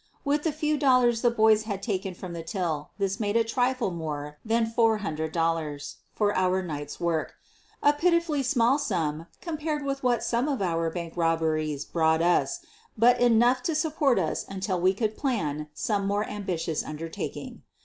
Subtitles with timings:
[0.25, 3.91] With the few dollars the boys had taken from the till this made a trifle
[3.91, 7.35] more than four hundred dollars for our night's work—
[7.83, 12.65] a pitifully small sum compared with what some of our bank robberies brought us,
[12.97, 17.61] but enough to support us until we could plan some more ambi tious undertaking.